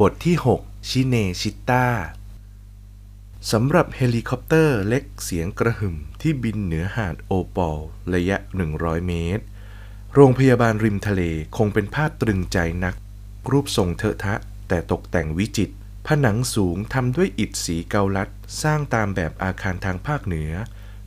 [0.00, 1.86] บทที่ 6 ชิเนชิต้า
[3.52, 7.78] สำหรับเฮลิคอปเตอร์เล็กเสียงกระหึ่มที่บินเหนือหาดโอปอล
[8.14, 8.36] ระยะ
[8.72, 9.44] 100 เมตร
[10.14, 11.22] โรงพยาบาลริมทะเล
[11.56, 12.94] คงเป็นภาพตรึงใจนัก
[13.50, 14.34] รูปทรงเถอะทะ
[14.68, 15.74] แต่ตกแต่งวิจิตร
[16.06, 18.30] ผนังสูงทำด้วยอิฐสีเกาลัด
[18.62, 20.52] สร้างตามแบบอาคารทางภาคเหนือ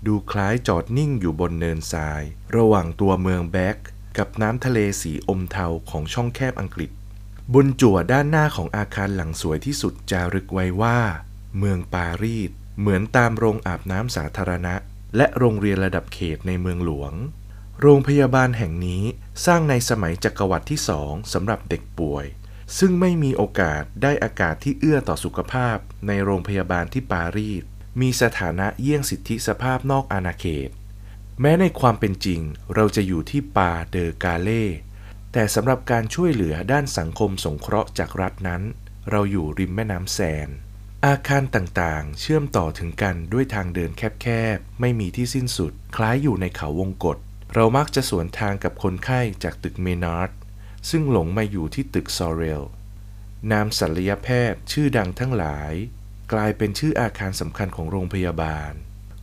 [0.06, 2.22] ดูคล้ายจอดนิ่งอยู่บนเนินทราย
[2.56, 3.78] ระหว่างตัวเมืองแบ็ก
[4.18, 6.92] กับน้ำทะเลสีอมเทาของช่องแคบอังกฤษ
[7.54, 11.00] บนจั่วด้านหน้าของอาคารหลังสวยที่สุดจารึกไว้ว่า
[11.58, 14.76] เมืองปารีสเหมือนตามโรงอาบน้ำสาธารณะ
[15.18, 17.14] และโรงเรียนระดับเขตในเมืองหลวง
[17.82, 19.04] โรงพยาบาลแห่งนี้
[19.46, 22.26] สร้างในสมัยจักรวรรดิที่สองสำหรับเด็กป่วย
[22.78, 27.64] ซึ่งไม่มีโอกาสได้อากาศที่เอื้อต่อสุขภาพ ในโรงพยาบาลที่ปารีส
[28.02, 30.70] มีสถานะเยี่ยงสิทธิสภาพนอกอาณาเขต
[31.42, 32.42] แม้ในความเป็นจริง
[32.76, 34.66] เราจะอยู่ที่ปาเดอกาเล่
[35.34, 38.62] แต่สำหรับการช่วยเหลือด้านสังคมสงเคราะห์จากรัฐนั้น
[39.12, 40.50] เราอยู่ริมแม่น้ำแซน
[41.06, 47.18] อาคารต่างๆ เชื่อมต่อถึงกันด้วยทางเดินแคบๆ ไม่มีที่สิ้นสุด คล้ายอยู่ในเขาวงกต
[47.54, 50.30] เรามักจะสวนทางกับคนไข้จากตึกเมนาร์ด
[50.90, 52.64] ซึ่งหลงมาอยู่ที่ตึกซอเรล
[53.52, 55.74] นามศัลยแพทย์ชื่อดังทั้งหลาย
[56.34, 58.72] กลายเป็นชื่ออาคารสำคัญของโรงพยาบาล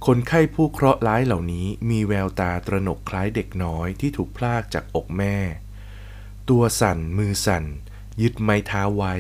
[0.07, 5.37] คนไข้ผู้เคราะห์ร้ายเหล่านี้มีแววตาตระหนกคล้ายเด็กน้อยที่ถูกพลากจากอกแม่
[6.51, 7.65] ตัวสั่นมือสั่น
[8.23, 9.15] ยึดไม้เท้าไว้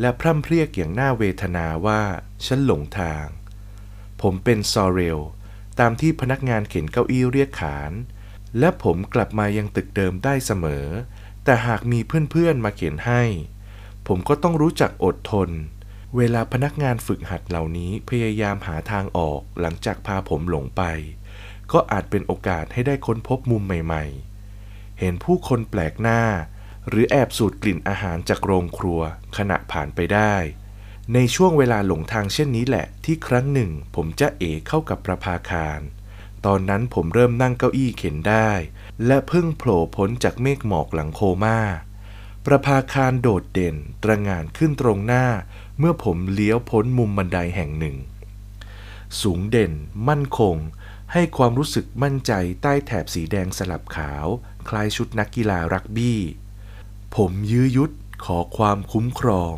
[0.00, 2.00] และพร่ำเพรียกอย่างน่าเวทนาว่า
[2.46, 3.26] ฉันหลงทาง
[4.22, 5.18] ผมเป็นซอเรล
[5.78, 7.92] ตามที่พนักงานเข็นเก้าอี้เรียกขาน
[8.58, 10.86] และผมกลับมายังตึกเดิมได้เสมอ
[11.44, 13.22] แต่หากมีเพื่อนๆมาเขียนให้
[14.06, 15.50] ผมก็ต้องรู้จักอดทน
[16.16, 20.82] เวลาพนักงานฝึกหัดเหล่านี้พยายามหาทางออกหลังจากพาผมหลงไป
[21.72, 24.04] ก็อาจเป็นโอกาสให้ได้ค้นพบมุมใหม่
[24.52, 26.20] ๆ เห็นผู้คนแปลกหน้า
[26.88, 29.00] หรือแอบสูดกลิ่นอาหารจากโรงครัว
[29.36, 30.34] ขณะผ่านไปได้
[31.14, 35.80] ในช่วงเวลาหลงทางเช่นนี้แหละ ที่ครั้งหนึ่ง ผมจะเอเข้ากับประภาคาร
[36.46, 38.50] ตอนนั้นผมเริ่มนั่งเก้าอี้เข็นได้
[39.06, 41.58] และเพิ่งโผล่พ้นจากเมฆหมอกหลังโคมา่า
[42.46, 45.26] ประภาคารโดดเด่นตระงานขึ้นตรงหน้า
[45.78, 47.96] เมื่อผมเลี้ยวพ้นมุมบันไดแห่งหนึ่ง
[49.22, 49.72] สูงเด่น
[50.08, 50.56] มั่นคง
[51.12, 52.32] ให้ความรู้สึกมั่นใจ
[52.62, 54.26] ใต้แถบสีแดงสลับขาว
[54.68, 56.20] คล้ายชุดนักกีฬารักบี้
[57.16, 57.90] ผมยื้อยุด
[58.24, 59.52] ขอความคุ้มครอง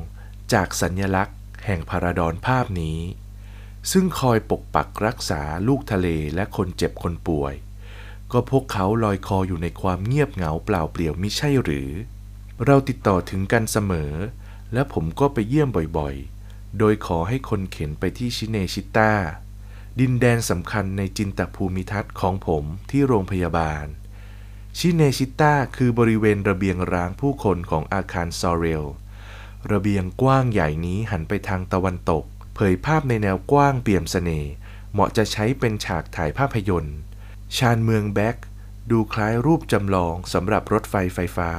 [0.52, 3.00] จากสัญญลักษณ์ แห่งพาราดอนภาพนี้
[3.92, 7.54] ซึ่งคอยปกปักรักษาลูกทะเลและคนเจ็บคนป่วย
[8.32, 11.90] ก็พวกเขาลอยคออยู่ในความเงียบเหงาเปล่าเปลี่ยวมิใช่หรือ
[12.64, 14.12] เราติดต่อถึงกันเสมอ
[14.72, 15.68] และผมก็ไปเยี่ยม
[15.98, 19.12] บ่อยๆ โดยขอให้คนเข็นไปที่ชิเนชิต้า
[20.00, 23.84] ดินแดนสำคัญในจินตภูมิทัศน์ของผมที่โรงพยาบาล
[24.78, 28.84] ชิเนชิต้าคือบริเวณระเบียงร้างผู้คนของอาคารซอเรล
[29.72, 34.52] ระเบียงกว้างใหญ่นี้หันไปทางตะวันตก เผยภาพในแนวกว้างเปี่ยมเสน่ห์
[34.92, 36.96] เหมาะจะใช้เป็นฉากถ่ายภาพยนตร์
[37.56, 38.36] ชานเมืองแบ็ก
[38.90, 41.50] ดูคล้ายรูปจำลองสำหรับรถไฟไฟฟ้า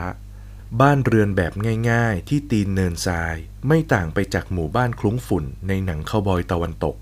[0.82, 1.54] บ้านเรือนแบบ
[1.92, 3.36] ง่ายๆ ที่ตีนเนินทราย
[3.68, 6.96] ไม่ต่างไปจากหมู่บ้านคลุ้งฝุ่นในหนังคาวบอยตะวันตก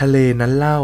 [0.00, 0.80] ทะเลนั้นเล่า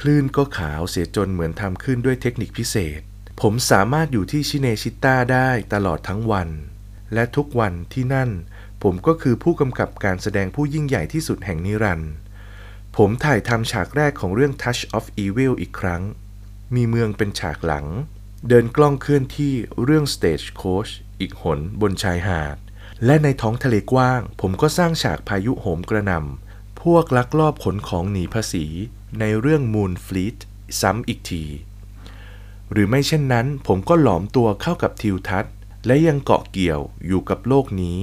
[0.00, 3.00] คลื่นก็ขาวเสียจนเหมือนทำขึ้นด้วยเทคนิคพิเศษ
[3.44, 6.48] ผมสามารถอยู่ที่ชิเนชิต้าได้ตลอดทั้งวัน
[7.14, 8.30] และทุกวันที่นั่น
[8.82, 12.12] ผมก็คือผู้กำกับการแสดงผู้ยิ่งใหญ่ที่สุดแห่งนิรันดร์
[12.96, 16.02] ผมถ่ายทำฉากแรกของเรื่อง Touch of Evil อีกครั้ง
[16.74, 17.86] มีเมืองเป็นฉากหลัง
[18.48, 22.56] เดินกล้องเคลื่อนที่เรื่อง Stage Coach อีกหนบนชายหาด
[23.04, 28.66] และในท้องทะเลกว้าง ผมก็สร้างฉากพายุโหมกระหน่ำพวกลักลอบขนของหนีภาษี
[29.20, 30.38] ในเรื่อง Moon Fleet
[30.80, 31.44] ซ้ำอีกที
[32.72, 35.52] หรือไม่เช่นนั้นผมก็หลอมตัวเข้ากับทิวทัศน์
[35.86, 37.98] และยังเกาะเกี่ยวอยู่กับโลกนี้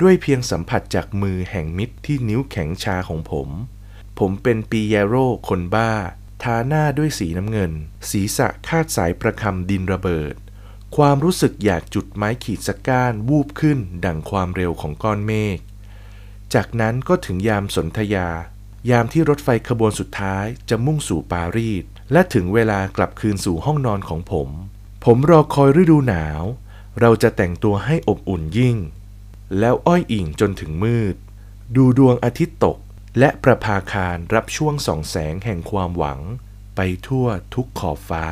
[0.00, 3.48] ด้วยเพียงสัมผัสจากมือแห่งมิตรที่นิ้วแข็งชาของผม
[4.18, 5.14] ผมเป็นปีเยโร
[5.48, 5.92] คนบ้า
[6.42, 7.72] ทาหน้าด้วยสีน้ำเงิน
[8.10, 10.34] ศีรษะคาดสายประคำดินระเบิด
[10.96, 15.58] ความรู้สึกอยากจุดไม้ขีดสก้านวูบขึ้นดังความเร็วของก้อนเมฆ
[16.54, 18.28] จากนั้นก็ถึงยามสนธยา
[18.90, 24.48] ยามที่รถไฟขบวนสุดท้ายจะมุ่งสู่ปารีส และถึงเวลากลับคืนสู่ห้องนอนของผม
[25.04, 26.42] ผมรอคอยฤดูหนาว
[27.00, 28.76] เราจะแต่งตัวให้อบอุ่นยิ่ง
[29.58, 31.16] แล้วอ้อยอิงจนถึงมืด
[31.76, 32.78] ดูดวงอาทิตย์ตก
[33.18, 36.20] และประภาคารรับช่วงสองแสงแห่งความหวัง
[36.76, 38.26] ไปทั่วทุกขอบฟ้า